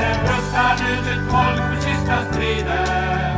[0.00, 3.36] Herren röstar nu sitt folk för sista striden.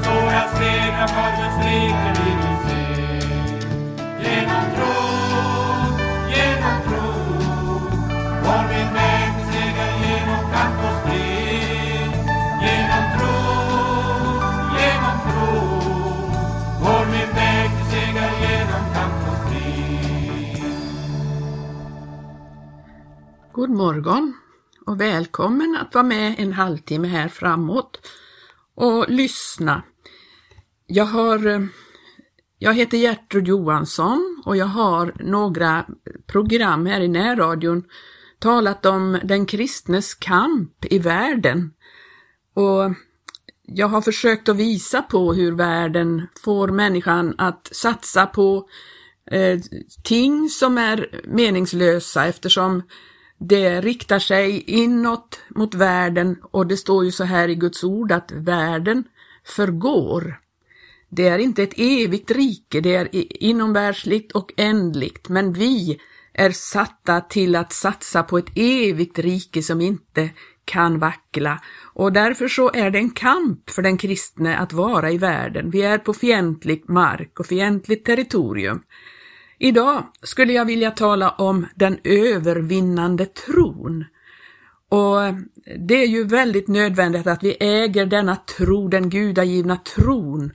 [0.00, 2.82] Stora segrar för Guds rike vi vill se.
[4.22, 4.94] Genom tro,
[6.34, 7.10] genom tro
[8.44, 12.12] får vi med seger genom kamp och strid.
[12.64, 13.36] Genom tro,
[14.78, 15.52] genom tro
[16.82, 20.64] får vi med seger genom kamp och strid.
[23.52, 24.34] God morgon
[24.86, 28.06] och välkommen att vara med en halvtimme här framåt
[28.74, 29.82] och lyssna.
[30.86, 31.60] Jag har eh,
[32.58, 35.86] jag heter Gertrud Johansson och jag har några
[36.26, 37.84] program här i närradion
[38.38, 41.70] talat om den kristnes kamp i världen.
[42.54, 42.94] Och
[43.62, 48.68] jag har försökt att visa på hur världen får människan att satsa på
[49.30, 49.60] eh,
[50.04, 52.82] ting som är meningslösa eftersom
[53.38, 58.12] det riktar sig inåt mot världen och det står ju så här i Guds ord
[58.12, 59.04] att världen
[59.44, 60.40] förgår.
[61.08, 63.08] Det är inte ett evigt rike, det är
[63.42, 66.00] inomvärldsligt och ändligt, men vi
[66.32, 70.30] är satta till att satsa på ett evigt rike som inte
[70.64, 71.60] kan vackla.
[71.94, 75.70] Och därför så är det en kamp för den kristne att vara i världen.
[75.70, 78.82] Vi är på fientlig mark och fientligt territorium.
[79.58, 84.04] Idag skulle jag vilja tala om den övervinnande tron.
[84.88, 85.18] Och
[85.78, 90.52] det är ju väldigt nödvändigt att vi äger denna tro, den gudagivna tron.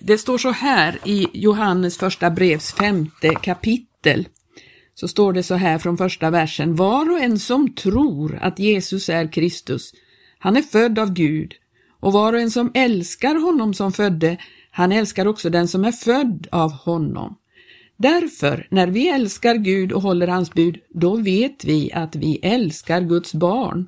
[0.00, 4.28] Det står så här i Johannes första brevs femte kapitel.
[4.94, 6.76] Så står det så här från första versen.
[6.76, 9.92] Var och en som tror att Jesus är Kristus,
[10.38, 11.54] han är född av Gud.
[12.00, 14.36] Och var och en som älskar honom som födde,
[14.70, 17.36] han älskar också den som är född av honom.
[17.98, 23.00] Därför, när vi älskar Gud och håller hans bud, då vet vi att vi älskar
[23.00, 23.86] Guds barn.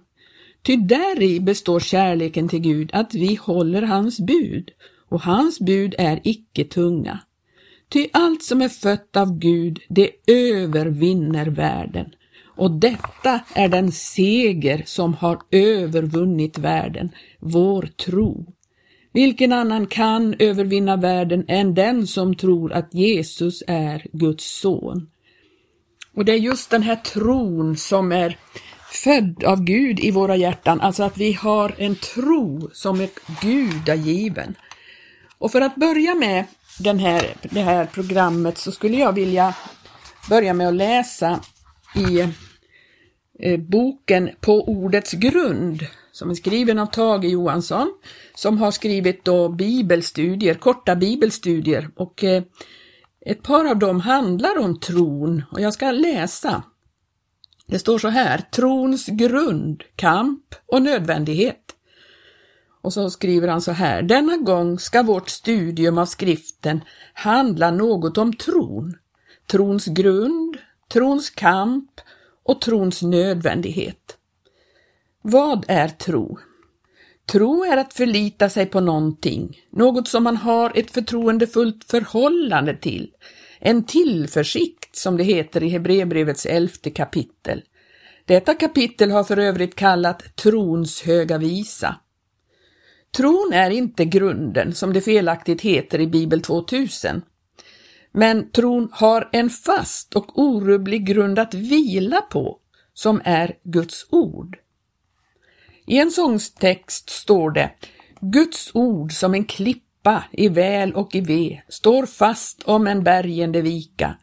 [0.63, 4.71] Ty däri består kärleken till Gud, att vi håller hans bud,
[5.09, 7.21] och hans bud är icke tunga.
[7.89, 12.07] Ty allt som är fött av Gud, det övervinner världen.
[12.57, 18.47] Och detta är den seger som har övervunnit världen, vår tro.
[19.13, 25.11] Vilken annan kan övervinna världen än den som tror att Jesus är Guds son?
[26.15, 28.39] Och det är just den här tron som är
[28.91, 33.09] född av Gud i våra hjärtan, alltså att vi har en tro som är
[33.43, 34.55] gudagiven.
[35.39, 36.45] Och för att börja med
[36.79, 39.55] den här, det här programmet så skulle jag vilja
[40.29, 41.41] börja med att läsa
[41.95, 42.29] i
[43.43, 47.95] Eh, boken På ordets grund som är skriven av Tage Johansson
[48.35, 52.43] som har skrivit då bibelstudier, korta bibelstudier och eh,
[53.27, 56.63] ett par av dem handlar om tron och jag ska läsa.
[57.67, 61.65] Det står så här, trons grund, kamp och nödvändighet.
[62.83, 66.81] Och så skriver han så här, denna gång ska vårt studium av skriften
[67.15, 68.97] handla något om tron,
[69.47, 70.57] trons grund,
[70.93, 72.01] trons kamp
[72.45, 74.17] och trons nödvändighet.
[75.23, 76.39] Vad är tro?
[77.27, 83.11] Tro är att förlita sig på någonting, något som man har ett förtroendefullt förhållande till,
[83.59, 87.63] en tillförsikt som det heter i Hebreerbrevets elfte kapitel.
[88.25, 91.97] Detta kapitel har för övrigt kallat trons höga visa.
[93.17, 97.23] Tron är inte grunden, som det felaktigt heter i Bibel 2000.
[98.13, 102.59] Men tron har en fast och orubblig grund att vila på,
[102.95, 104.59] som är Guds ord.
[105.87, 107.71] I en sångstext står det
[108.21, 113.63] Guds ord som en klippa i väl och i ve står fast om en bergende
[113.63, 114.17] vika.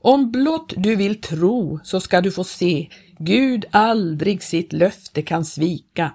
[0.00, 2.88] Om blott du vill tro så ska du få se
[3.18, 6.12] Gud aldrig sitt löfte kan svika.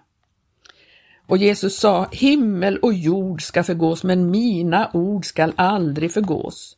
[1.28, 6.76] Och Jesus sa, himmel och jord ska förgås, men mina ord skall aldrig förgås.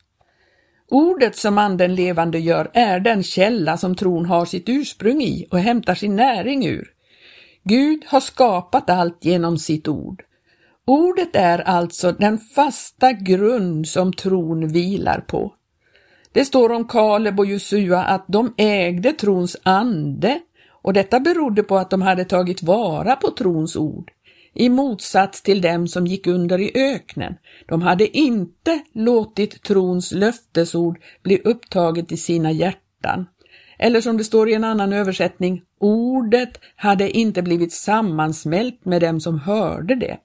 [0.94, 5.60] Ordet som anden levande gör är den källa som tron har sitt ursprung i och
[5.60, 6.88] hämtar sin näring ur.
[7.64, 10.24] Gud har skapat allt genom sitt ord.
[10.88, 15.54] Ordet är alltså den fasta grund som tron vilar på.
[16.32, 20.40] Det står om Kaleb och Josua att de ägde trons ande
[20.82, 24.12] och detta berodde på att de hade tagit vara på trons ord
[24.54, 27.36] i motsats till dem som gick under i öknen.
[27.68, 33.26] De hade inte låtit trons löftesord bli upptaget i sina hjärtan.
[33.80, 39.20] Eller som det står i en annan översättning, ordet hade inte blivit sammansmält med dem
[39.20, 40.18] som hörde det.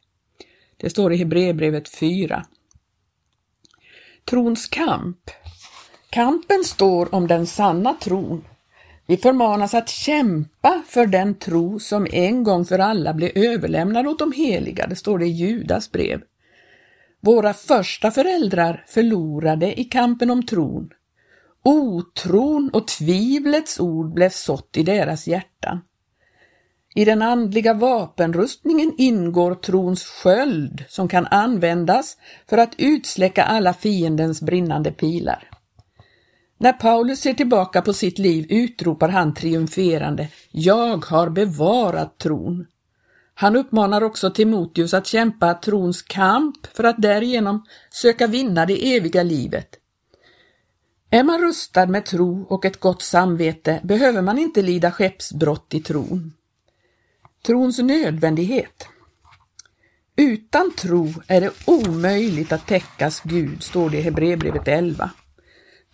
[0.76, 2.46] Det står i Hebreerbrevet 4.
[4.24, 5.30] Trons kamp.
[6.10, 8.44] Kampen står om den sanna tron.
[9.06, 14.18] Vi förmanas att kämpa för den tro som en gång för alla blev överlämnad åt
[14.18, 16.22] de heliga, det står det i Judas brev.
[17.20, 20.90] Våra första föräldrar förlorade i kampen om tron.
[21.62, 25.80] Otron och tvivlets ord blev sått i deras hjärtan.
[26.94, 32.16] I den andliga vapenrustningen ingår trons sköld som kan användas
[32.48, 35.50] för att utsläcka alla fiendens brinnande pilar.
[36.58, 42.66] När Paulus ser tillbaka på sitt liv utropar han triumferande Jag har bevarat tron.
[43.34, 49.22] Han uppmanar också Timoteus att kämpa trons kamp för att därigenom söka vinna det eviga
[49.22, 49.68] livet.
[51.10, 55.80] Är man rustad med tro och ett gott samvete behöver man inte lida skeppsbrott i
[55.80, 56.32] tron.
[57.46, 58.88] Trons nödvändighet.
[60.16, 65.10] Utan tro är det omöjligt att täckas Gud, står det i Hebreerbrevet 11.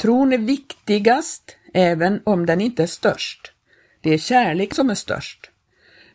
[0.02, 3.52] Tron är viktigast, även om den inte är störst.
[4.00, 5.50] Det är kärlek som är störst.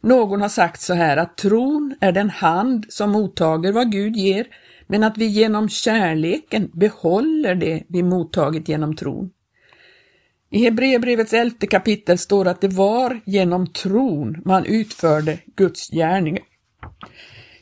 [0.01, 4.47] Någon har sagt så här att tron är den hand som mottager vad Gud ger,
[4.87, 9.29] men att vi genom kärleken behåller det vi mottagit genom tron.
[10.49, 16.43] I Hebreerbrevets elfte kapitel står att det var genom tron man utförde Guds gärningar.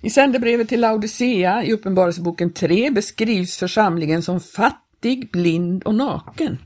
[0.01, 4.84] I sändebrevet till Laodicea i Uppenbarelseboken 3 beskrivs församlingen som fattig,
[5.31, 6.57] blind och naken.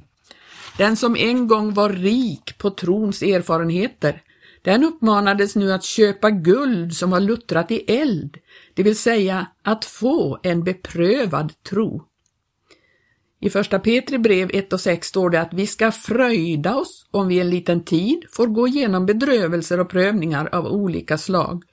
[0.78, 4.22] Den som en gång var rik på trons erfarenheter,
[4.62, 8.38] den uppmanades nu att köpa guld som var luttrat i eld,
[8.74, 12.06] det vill säga att få en beprövad tro.
[13.42, 17.28] I första Petri brev 1 och 6 står det att vi ska fröjda oss om
[17.28, 21.64] vi en liten tid får gå igenom bedrövelser och prövningar av olika slag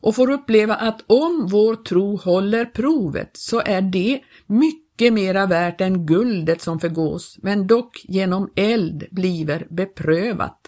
[0.00, 5.46] och får uppleva att om vår tro håller provet så är det mycket mycket mera
[5.46, 10.60] värt än guldet som förgås, men dock genom eld bliver beprövat.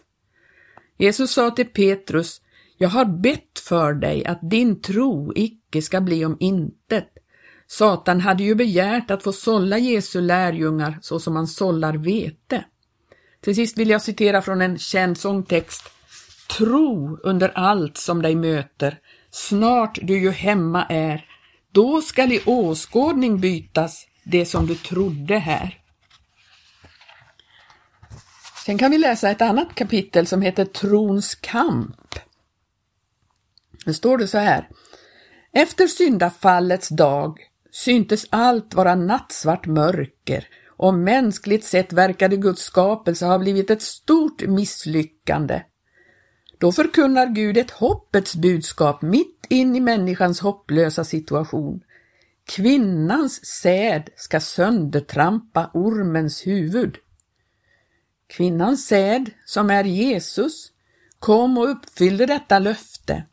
[0.99, 2.41] Jesus sa till Petrus,
[2.79, 7.09] jag har bett för dig att din tro icke ska bli om intet.
[7.67, 12.65] Satan hade ju begärt att få sålla Jesu lärjungar så som man sållar vete.
[13.41, 15.91] Till sist vill jag citera från en känd sångtext.
[16.59, 18.99] Tro under allt som dig möter,
[19.31, 21.25] snart du ju hemma är,
[21.73, 25.79] då skall i åskådning bytas det som du trodde här.
[28.67, 32.15] Sen kan vi läsa ett annat kapitel som heter Trons kamp.
[33.85, 34.69] Det står det så här.
[35.53, 37.39] Efter syndafallets dag
[37.71, 44.43] syntes allt vara nattsvart mörker och mänskligt sett verkade Guds skapelse ha blivit ett stort
[44.43, 45.63] misslyckande.
[46.59, 51.81] Då förkunnar Gud ett hoppets budskap mitt in i människans hopplösa situation.
[52.49, 56.97] Kvinnans säd ska söndertrampa ormens huvud.
[58.27, 60.73] Kvinnans säd, som är Jesus,
[61.19, 63.25] kom och uppfyllde detta löfte.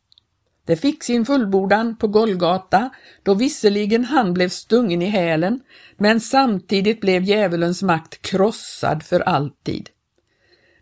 [0.66, 2.90] Det fick sin fullbordan på Golgata,
[3.24, 5.60] då visserligen han blev stungen i hälen,
[5.98, 9.90] men samtidigt blev djävulens makt krossad för alltid.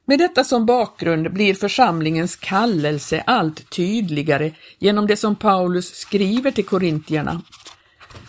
[0.06, 6.66] Med detta som bakgrund blir församlingens kallelse allt tydligare genom det som Paulus skriver till
[6.66, 7.42] korintierna.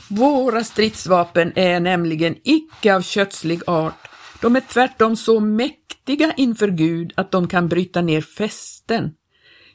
[0.09, 4.09] Våra stridsvapen är nämligen icke av kötslig art,
[4.41, 9.11] de är tvärtom så mäktiga inför Gud att de kan bryta ner fästen.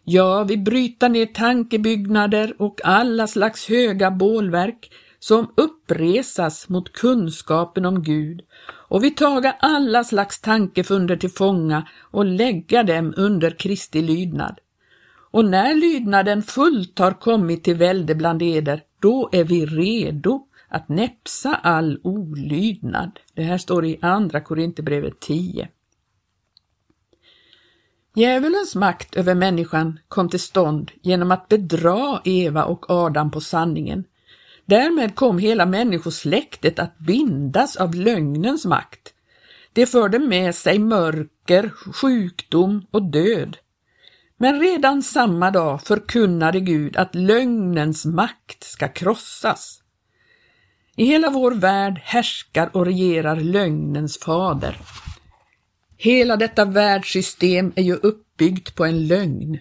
[0.03, 8.03] Ja, vi bryter ner tankebyggnader och alla slags höga bålverk som uppresas mot kunskapen om
[8.03, 8.41] Gud.
[8.67, 14.59] Och vi taga alla slags tankefunder till fånga och lägga dem under Kristi lydnad.
[15.31, 20.89] Och när lydnaden fullt har kommit till välde bland eder, då är vi redo att
[20.89, 23.19] näpsa all olydnad.
[23.33, 25.69] Det här står i Andra Korinthierbrevet 10.
[28.15, 34.03] Djävulens makt över människan kom till stånd genom att bedra Eva och Adam på sanningen.
[34.65, 39.13] Därmed kom hela människosläktet att bindas av lögnens makt.
[39.73, 43.57] Det förde med sig mörker, sjukdom och död.
[44.41, 49.81] Men redan samma dag förkunnade Gud att lögnens makt ska krossas.
[50.95, 54.77] I hela vår värld härskar och regerar lögnens fader.
[55.97, 59.59] Hela detta världssystem är ju uppbyggt på en lögn.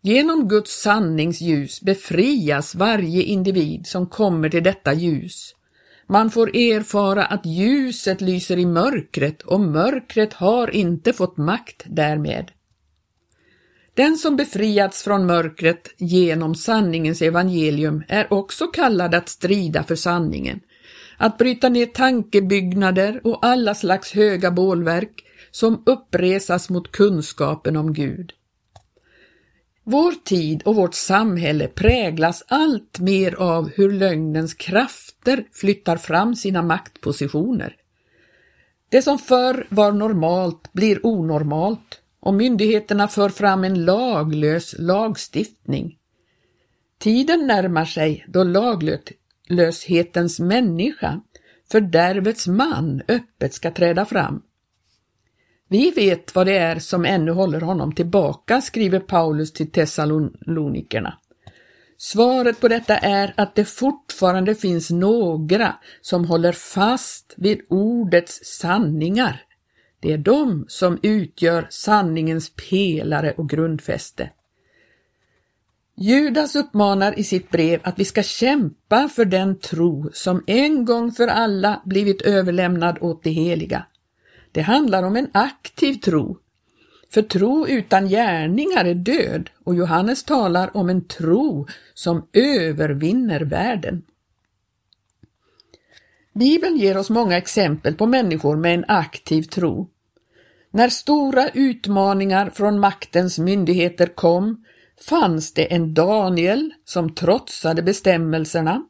[0.00, 5.54] Genom Guds sanningsljus befrias varje individ som kommer till detta ljus.
[6.06, 12.50] Man får erfara att ljuset lyser i mörkret och mörkret har inte fått makt därmed.
[13.98, 20.60] Den som befriats från mörkret genom sanningens evangelium är också kallad att strida för sanningen
[21.16, 28.32] att bryta ner tankebyggnader och alla slags höga bålverk som uppresas mot kunskapen om Gud.
[29.84, 36.62] Vår tid och vårt samhälle präglas allt mer av hur lögnens krafter flyttar fram sina
[36.62, 37.76] maktpositioner.
[38.88, 45.98] Det som förr var normalt blir onormalt och myndigheterna för fram en laglös lagstiftning.
[46.98, 51.20] Tiden närmar sig då laglöshetens människa,
[51.72, 54.42] fördärvets man, öppet ska träda fram.
[55.68, 61.18] Vi vet vad det är som ännu håller honom tillbaka, skriver Paulus till Thessalonikerna.
[61.96, 69.42] Svaret på detta är att det fortfarande finns några som håller fast vid ordets sanningar.
[70.00, 74.30] Det är de som utgör sanningens pelare och grundfäste.
[75.96, 81.12] Judas uppmanar i sitt brev att vi ska kämpa för den tro som en gång
[81.12, 83.86] för alla blivit överlämnad åt det heliga.
[84.52, 86.38] Det handlar om en aktiv tro.
[87.10, 94.02] För tro utan gärningar är död och Johannes talar om en tro som övervinner världen.
[96.38, 99.88] Bibeln ger oss många exempel på människor med en aktiv tro.
[100.70, 104.64] När stora utmaningar från maktens myndigheter kom
[105.08, 108.82] fanns det en Daniel som trotsade bestämmelserna.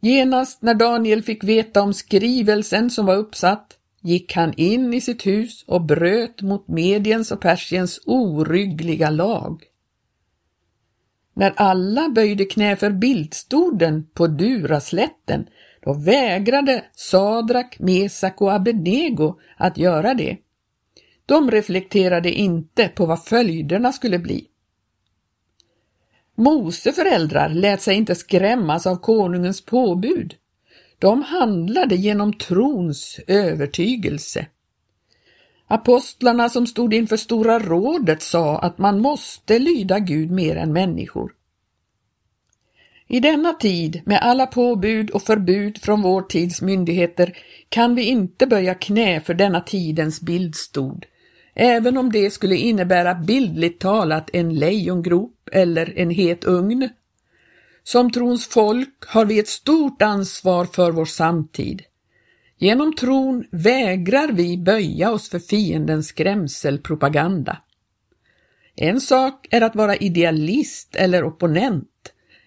[0.00, 5.26] Genast när Daniel fick veta om skrivelsen som var uppsatt gick han in i sitt
[5.26, 9.62] hus och bröt mot Mediens och Persiens oryggliga lag.
[11.34, 15.46] När alla böjde knä för bildstoden på Duraslätten,
[15.84, 20.36] då vägrade Sadrak, Mesak och Abednego att göra det.
[21.26, 24.46] De reflekterade inte på vad följderna skulle bli.
[26.34, 30.34] Mose föräldrar lät sig inte skrämmas av konungens påbud.
[30.98, 34.46] De handlade genom trons övertygelse.
[35.66, 41.32] Apostlarna som stod inför Stora rådet sa att man måste lyda Gud mer än människor.
[43.08, 47.36] I denna tid med alla påbud och förbud från vår tids myndigheter
[47.68, 51.06] kan vi inte böja knä för denna tidens bildstod,
[51.54, 56.88] även om det skulle innebära bildligt talat en lejongrop eller en het ugn.
[57.82, 61.82] Som trons folk har vi ett stort ansvar för vår samtid.
[62.58, 67.58] Genom tron vägrar vi böja oss för fiendens skrämselpropaganda.
[68.76, 71.88] En sak är att vara idealist eller opponent.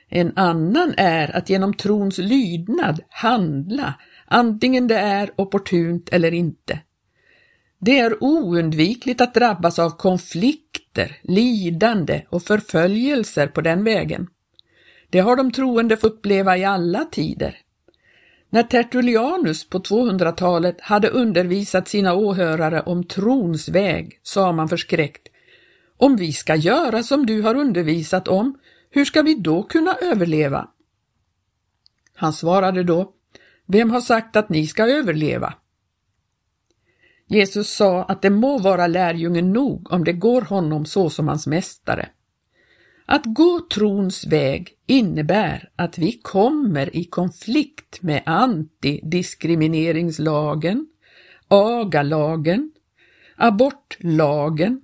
[0.10, 3.94] En annan är att genom trons lydnad handla,
[4.26, 6.80] antingen det är opportunt eller inte.
[7.80, 14.28] Det är oundvikligt att drabbas av konflikter, lidande och förföljelser på den vägen.
[15.10, 17.58] Det har de troende fått uppleva i alla tider.
[18.50, 25.28] När Tertullianus på 200-talet hade undervisat sina åhörare om trons väg sa man förskräckt
[25.98, 28.58] Om vi ska göra som du har undervisat om,
[28.90, 30.68] hur ska vi då kunna överleva?
[32.14, 33.14] Han svarade då
[33.66, 35.54] Vem har sagt att ni ska överleva?
[37.28, 41.48] Jesus sa att det må vara lärjungen nog om det går honom så som hans
[41.48, 42.10] mästare.
[43.06, 50.88] Att gå trons väg innebär att vi kommer i konflikt med antidiskrimineringslagen,
[51.48, 52.72] agalagen,
[53.36, 54.82] abortlagen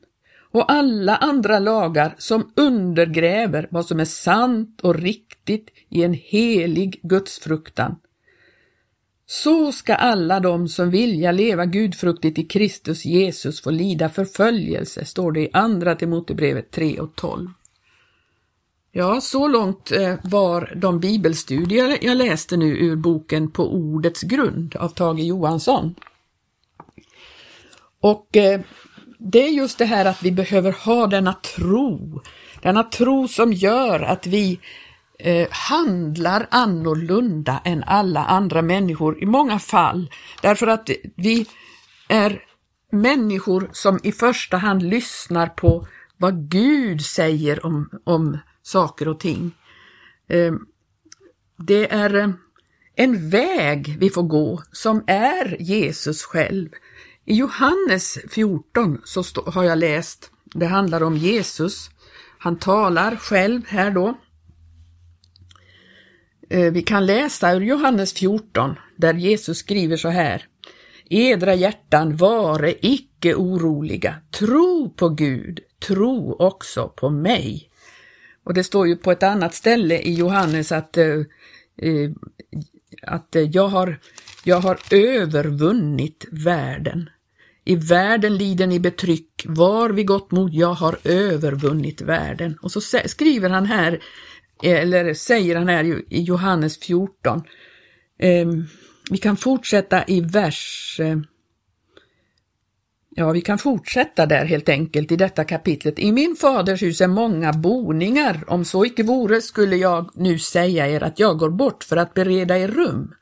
[0.53, 7.00] och alla andra lagar som undergräver vad som är sant och riktigt i en helig
[7.03, 7.95] gudsfruktan.
[9.25, 15.31] Så ska alla de som vilja leva gudfruktigt i Kristus Jesus få lida förföljelse, står
[15.31, 17.50] det i Andra Timotebrevet 3 och 12.
[18.91, 24.75] Ja, så långt eh, var de bibelstudier jag läste nu ur boken På ordets grund
[24.75, 25.95] av Tage Johansson.
[28.00, 28.62] Och eh,
[29.24, 32.22] det är just det här att vi behöver ha denna tro,
[32.62, 34.60] denna tro som gör att vi
[35.20, 40.12] eh, handlar annorlunda än alla andra människor i många fall.
[40.42, 41.46] Därför att vi
[42.10, 42.44] är
[42.92, 45.88] människor som i första hand lyssnar på
[46.18, 49.51] vad Gud säger om, om saker och ting.
[50.27, 50.53] Eh,
[51.58, 52.30] det är eh,
[52.96, 56.70] en väg vi får gå som är Jesus själv.
[57.25, 61.90] I Johannes 14 så har jag läst, det handlar om Jesus.
[62.38, 64.18] Han talar själv här då.
[66.50, 70.46] Eh, vi kan läsa ur Johannes 14 där Jesus skriver så här.
[71.09, 77.70] Edra hjärtan vare icke oroliga, tro på Gud, tro också på mig.
[78.44, 81.20] Och det står ju på ett annat ställe i Johannes att, eh,
[81.77, 82.12] eh,
[83.01, 84.00] att jag, har,
[84.44, 87.10] jag har övervunnit världen.
[87.66, 92.58] I världen lider ni betryck, var vid gott mod, jag har övervunnit världen.
[92.62, 94.00] Och så skriver han här,
[94.64, 97.44] eller säger han här i Johannes 14.
[98.20, 98.66] Ehm,
[99.12, 101.18] vi kan fortsätta i vers eh,
[103.16, 106.00] Ja, vi kan fortsätta där helt enkelt i detta kapitlet.
[106.00, 108.44] I min faders hus är många boningar.
[108.48, 112.14] Om så icke vore skulle jag nu säga er att jag går bort för att
[112.14, 113.14] bereda er rum.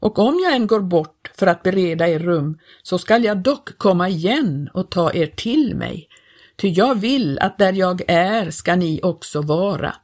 [0.00, 3.78] Och om jag än går bort för att bereda er rum, så skall jag dock
[3.78, 6.08] komma igen och ta er till mig.
[6.56, 9.94] Ty jag vill att där jag är ska ni också vara.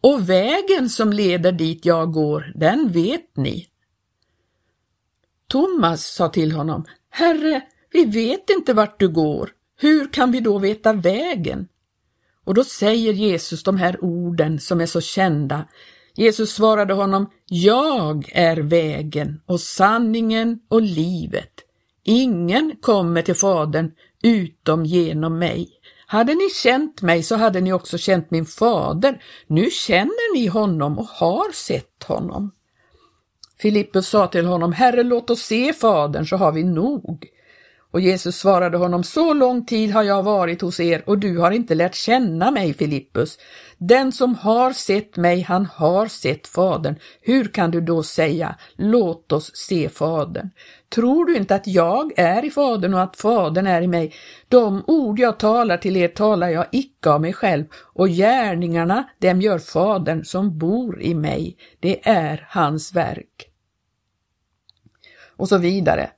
[0.00, 3.66] Och vägen som leder dit jag går, den vet ni.
[5.48, 9.50] Thomas sa till honom, Herre, vi vet inte vart du går.
[9.76, 11.68] Hur kan vi då veta vägen?
[12.44, 15.64] Och då säger Jesus de här orden som är så kända.
[16.20, 21.52] Jesus svarade honom, Jag är vägen och sanningen och livet.
[22.04, 23.90] Ingen kommer till Fadern
[24.22, 25.68] utom genom mig.
[26.06, 29.22] Hade ni känt mig så hade ni också känt min fader.
[29.46, 32.50] Nu känner ni honom och har sett honom.
[33.58, 37.26] Filippus sa till honom, Herre låt oss se Fadern så har vi nog.
[37.92, 41.50] Och Jesus svarade honom, så lång tid har jag varit hos er och du har
[41.50, 43.38] inte lärt känna mig, Filippus.
[43.78, 46.94] Den som har sett mig, han har sett Fadern.
[47.20, 50.50] Hur kan du då säga, låt oss se Fadern?
[50.88, 54.14] Tror du inte att jag är i Fadern och att Fadern är i mig?
[54.48, 59.40] De ord jag talar till er talar jag icke av mig själv och gärningarna, dem
[59.40, 61.56] gör Fadern som bor i mig.
[61.80, 63.46] Det är hans verk.
[65.36, 66.10] Och så vidare.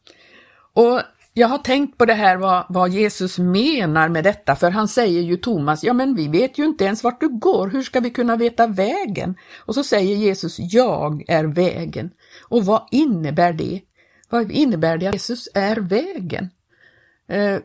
[0.72, 1.00] Och
[1.34, 5.22] jag har tänkt på det här vad, vad, Jesus menar med detta, för han säger
[5.22, 8.10] ju Thomas, ja men vi vet ju inte ens vart du går, hur ska vi
[8.10, 9.34] kunna veta vägen?
[9.58, 12.10] Och så säger Jesus, jag är vägen.
[12.48, 13.80] Och vad innebär det?
[14.28, 16.50] Vad innebär det att Jesus är vägen?
[17.28, 17.58] Eh,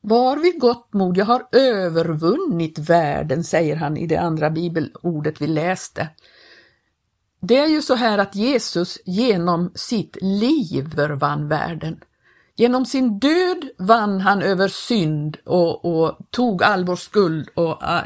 [0.00, 5.46] var vid gott mod, jag har övervunnit världen, säger han i det andra bibelordet vi
[5.46, 6.08] läste.
[7.40, 12.00] Det är ju så här att Jesus genom sitt liv övervann världen.
[12.58, 18.02] Genom sin död vann han över synd och, och tog all vår skuld och uh,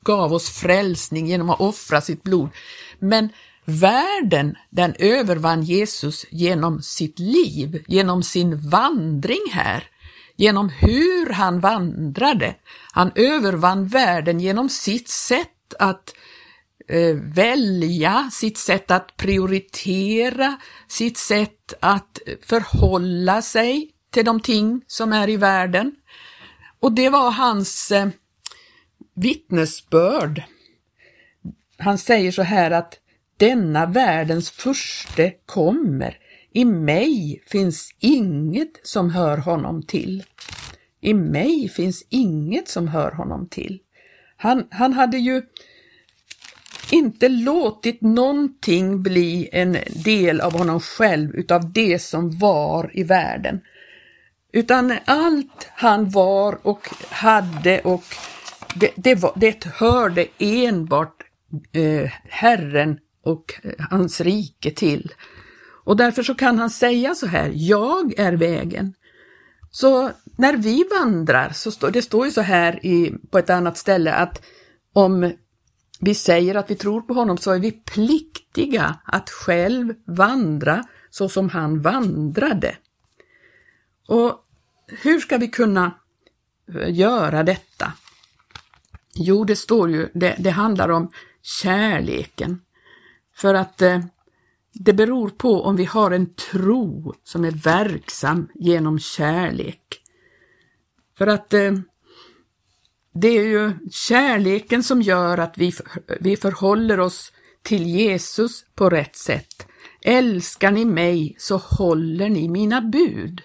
[0.00, 2.48] gav oss frälsning genom att offra sitt blod.
[2.98, 3.28] Men
[3.64, 9.84] världen, den övervann Jesus genom sitt liv, genom sin vandring här,
[10.36, 12.54] genom hur han vandrade.
[12.92, 16.14] Han övervann världen genom sitt sätt att
[16.88, 20.56] eh, välja, sitt sätt att prioritera,
[20.88, 25.92] sitt sätt att förhålla sig till de ting som är i världen.
[26.80, 28.08] Och det var hans eh,
[29.14, 30.42] vittnesbörd.
[31.78, 32.98] Han säger så här att
[33.36, 36.18] denna världens furste kommer.
[36.52, 40.24] I mig finns inget som hör honom till.
[41.00, 43.80] I mig finns inget som hör honom till.
[44.36, 45.42] Han, han hade ju
[46.90, 53.60] inte låtit någonting bli en del av honom själv utav det som var i världen.
[54.56, 58.04] Utan allt han var och hade och
[58.74, 61.22] det, det, var, det hörde enbart
[61.72, 65.12] eh, Herren och eh, hans rike till.
[65.84, 68.94] Och därför så kan han säga så här, jag är vägen.
[69.70, 73.78] Så när vi vandrar, så står, det står ju så här i, på ett annat
[73.78, 74.42] ställe att
[74.92, 75.32] om
[76.00, 81.28] vi säger att vi tror på honom så är vi pliktiga att själv vandra så
[81.28, 82.76] som han vandrade.
[84.08, 84.42] Och
[84.86, 85.94] hur ska vi kunna
[86.74, 87.92] eh, göra detta?
[89.14, 91.10] Jo, det står ju, det, det handlar om
[91.42, 92.60] kärleken.
[93.34, 94.00] För att eh,
[94.72, 100.02] det beror på om vi har en tro som är verksam genom kärlek.
[101.18, 101.72] För att eh,
[103.14, 105.72] det är ju kärleken som gör att vi,
[106.20, 109.66] vi förhåller oss till Jesus på rätt sätt.
[110.02, 113.42] Älskar ni mig så håller ni mina bud.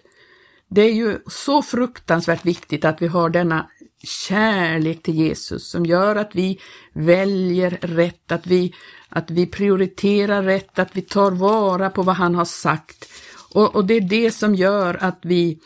[0.73, 3.67] Det är ju så fruktansvärt viktigt att vi har denna
[4.03, 6.59] kärlek till Jesus som gör att vi
[6.93, 8.73] väljer rätt, att vi,
[9.09, 13.09] att vi prioriterar rätt, att vi tar vara på vad han har sagt.
[13.53, 15.59] Och, och det är det som gör att vi,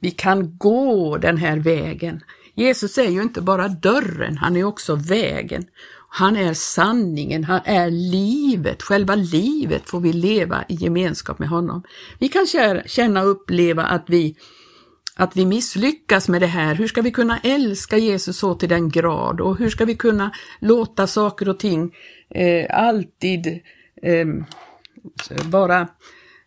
[0.00, 2.20] vi kan gå den här vägen.
[2.54, 5.64] Jesus är ju inte bara dörren, han är också vägen.
[6.12, 11.82] Han är sanningen, han är livet, själva livet får vi leva i gemenskap med honom.
[12.18, 12.46] Vi kan
[12.86, 14.36] känna och uppleva att vi,
[15.16, 16.74] att vi misslyckas med det här.
[16.74, 20.30] Hur ska vi kunna älska Jesus så till den grad och hur ska vi kunna
[20.60, 21.94] låta saker och ting
[22.30, 23.46] eh, alltid
[24.02, 24.26] eh,
[25.44, 25.88] vara,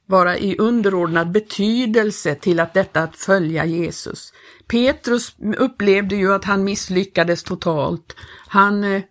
[0.06, 4.34] vara i underordnad betydelse till att detta att följa Jesus.
[4.68, 8.16] Petrus upplevde ju att han misslyckades totalt.
[8.48, 9.02] Han eh,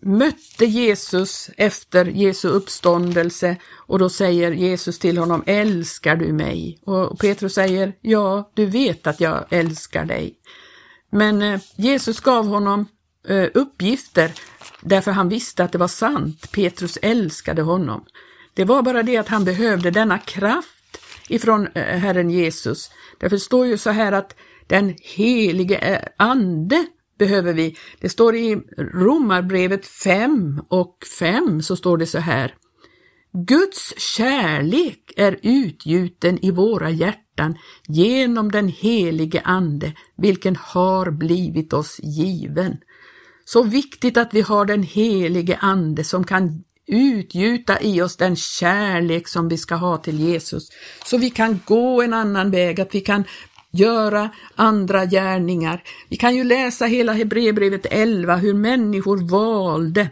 [0.00, 6.78] mötte Jesus efter Jesu uppståndelse och då säger Jesus till honom, älskar du mig?
[6.84, 10.34] Och Petrus säger, ja, du vet att jag älskar dig.
[11.10, 12.86] Men eh, Jesus gav honom
[13.28, 14.32] eh, uppgifter
[14.80, 16.52] därför han visste att det var sant.
[16.52, 18.04] Petrus älskade honom.
[18.54, 22.90] Det var bara det att han behövde denna kraft ifrån eh, Herren Jesus.
[23.18, 26.86] Därför står ju så här att den helige ande
[27.22, 27.76] behöver vi.
[28.00, 32.54] Det står i Romarbrevet 5 och 5 så står det så här.
[33.32, 37.58] Guds kärlek är utgjuten i våra hjärtan
[37.88, 42.76] genom den helige Ande, vilken har blivit oss given.
[43.44, 49.28] Så viktigt att vi har den helige Ande som kan utgjuta i oss den kärlek
[49.28, 50.68] som vi ska ha till Jesus,
[51.04, 53.24] så vi kan gå en annan väg, att vi kan
[53.72, 55.82] göra andra gärningar.
[56.08, 60.10] Vi kan ju läsa hela Hebreerbrevet 11, hur människor valde.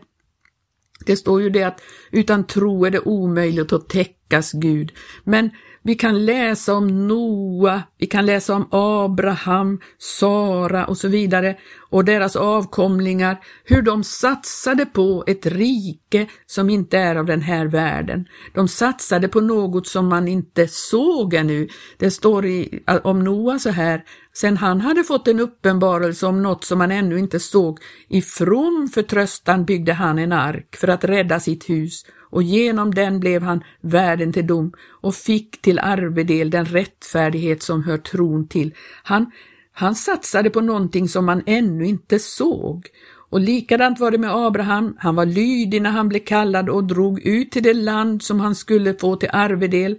[1.06, 4.92] Det står ju det att utan tro är det omöjligt att täckas Gud.
[5.24, 5.50] Men
[5.82, 11.56] vi kan läsa om Noa, vi kan läsa om Abraham, Sara och så vidare
[11.90, 17.66] och deras avkomlingar, hur de satsade på ett rike som inte är av den här
[17.66, 18.28] världen.
[18.54, 21.68] De satsade på något som man inte såg ännu.
[21.98, 26.64] Det står i, om Noa så här, sen han hade fått en uppenbarelse om något
[26.64, 31.40] som man ännu inte såg, i from förtröstan byggde han en ark för att rädda
[31.40, 36.64] sitt hus och genom den blev han värden till dom och fick till arvedel den
[36.64, 38.74] rättfärdighet som hör tron till.
[39.02, 39.30] Han,
[39.72, 42.86] han satsade på någonting som man ännu inte såg.
[43.30, 47.20] Och likadant var det med Abraham, han var lydig när han blev kallad och drog
[47.20, 49.98] ut till det land som han skulle få till arvedel.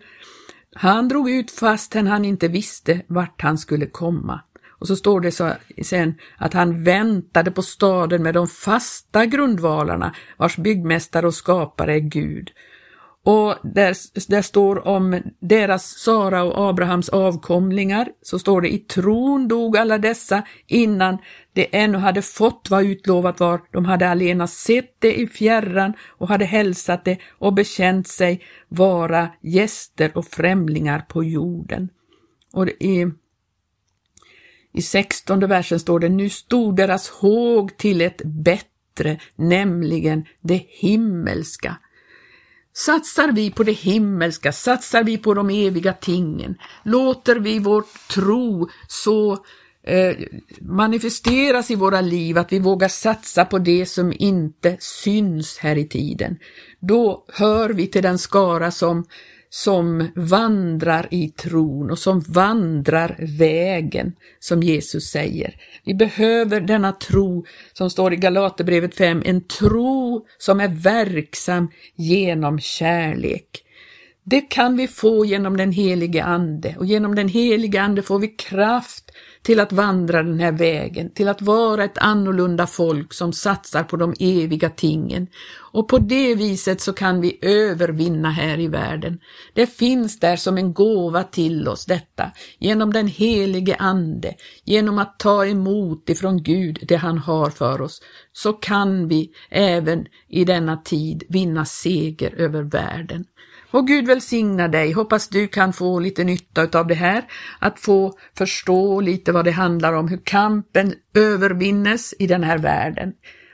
[0.75, 4.41] Han drog ut fastän han inte visste vart han skulle komma.
[4.81, 5.51] Och så står det så
[5.83, 11.99] sen att han väntade på staden med de fasta grundvalarna vars byggmästare och skapare är
[11.99, 12.51] Gud.
[13.23, 13.95] Och där,
[14.29, 19.97] där står om deras Sara och Abrahams avkomlingar, så står det i tron dog alla
[19.97, 21.17] dessa innan
[21.53, 23.61] de ännu hade fått vad utlovat var.
[23.71, 29.29] De hade alena sett det i fjärran och hade hälsat det och bekänt sig vara
[29.41, 31.89] gäster och främlingar på jorden.
[32.53, 33.11] Och i
[34.73, 41.77] i sextonde versen står det, nu stod deras håg till ett bättre, nämligen det himmelska.
[42.73, 48.69] Satsar vi på det himmelska, satsar vi på de eviga tingen, låter vi vår tro
[48.87, 49.31] så
[49.83, 50.15] eh,
[50.61, 55.87] manifesteras i våra liv, att vi vågar satsa på det som inte syns här i
[55.87, 56.37] tiden,
[56.79, 59.05] då hör vi till den skara som
[59.53, 65.55] som vandrar i tron och som vandrar vägen, som Jesus säger.
[65.85, 72.59] Vi behöver denna tro som står i Galaterbrevet 5, en tro som är verksam genom
[72.59, 73.63] kärlek.
[74.23, 78.27] Det kan vi få genom den helige Ande och genom den helige Ande får vi
[78.27, 79.11] kraft
[79.43, 83.97] till att vandra den här vägen, till att vara ett annorlunda folk som satsar på
[83.97, 85.27] de eviga tingen.
[85.73, 89.19] Och på det viset så kan vi övervinna här i världen.
[89.53, 95.19] Det finns där som en gåva till oss detta, genom den helige Ande, genom att
[95.19, 98.01] ta emot ifrån Gud det han har för oss,
[98.33, 103.25] så kan vi även i denna tid vinna seger över världen.
[103.71, 104.91] Och Gud välsigna dig.
[104.91, 107.23] Hoppas du kan få lite nytta av det här,
[107.59, 113.13] att få förstå lite vad det handlar om, hur kampen övervinnes i den här världen.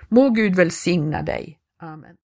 [0.09, 1.57] Må Gud välsigna dig.
[1.81, 2.15] Amen.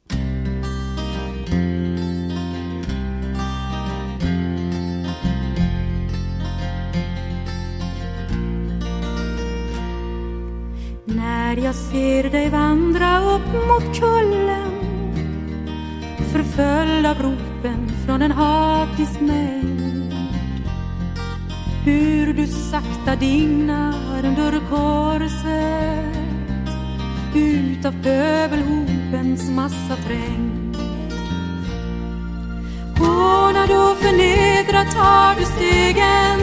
[11.06, 14.74] När jag ser dig vandra upp mot kullen
[16.34, 17.22] förföljd av
[17.64, 20.14] ropen från en hatisk mängd.
[21.86, 26.18] Hur du sakta dignar under korset
[27.36, 30.78] utav pöbelhopens massa trängd.
[32.98, 36.40] Hånad och förnedrad tar du stegen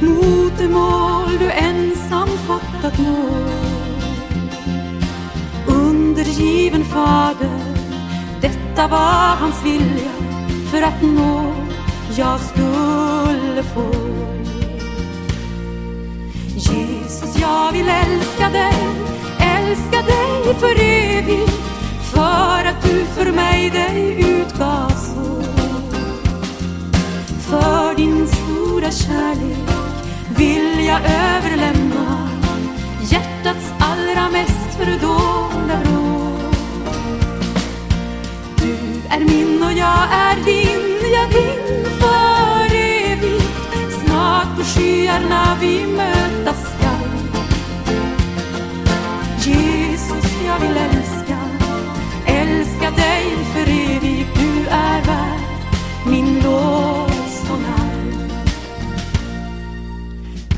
[0.00, 3.30] mot det mål du ensam fått att nå.
[5.66, 7.79] Undergiven fader
[8.80, 10.10] detta var hans vilja
[10.70, 11.54] för att nå
[12.16, 13.90] jag skulle få.
[16.54, 18.74] Jesus, jag vill älska dig,
[19.38, 21.52] älska dig för evigt,
[22.02, 25.42] för att du för mig dig utgav så.
[27.50, 29.70] För din stora kärlek
[30.36, 32.28] vill jag överlämna
[33.00, 36.09] hjärtats allra mest fördolda vrå
[39.10, 43.44] är min och jag är din, ja din för evigt.
[44.04, 47.10] Snart på skyarna vi mötas skall.
[49.38, 51.38] Jesus, jag vill älska,
[52.26, 54.30] älska dig för evigt.
[54.34, 55.40] Du är värd
[56.06, 57.64] min lovsång.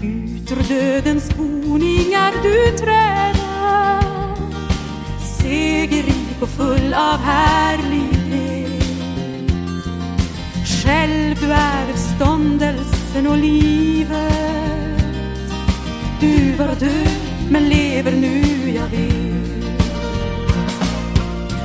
[0.03, 4.03] Ut ur dödens boningar du träder,
[5.39, 8.22] Segerrik och full av härlighet
[13.23, 14.13] döden och livet.
[16.21, 17.09] Du var död
[17.51, 19.65] men lever nu, jag vet.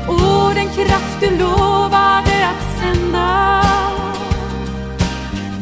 [0.07, 3.63] Och den kraft du lovade att sända.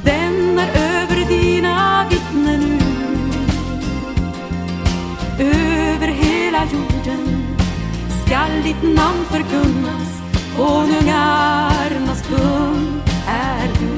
[0.03, 3.45] Den är över dina vittnen nu.
[5.43, 7.55] Över hela jorden
[8.25, 10.21] skall ditt namn förkunnas.
[10.57, 13.94] Konungarnas kung är du.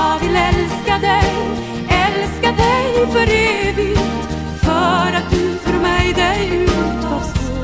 [0.00, 1.32] Jag vill älska dig
[1.88, 4.00] Älska dig för evigt
[4.62, 7.54] För att du för mig dig utgav så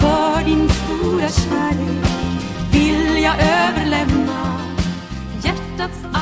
[0.00, 2.06] För din stora kärlek
[2.72, 4.60] vill jag överlämna
[5.42, 6.21] hjärtats all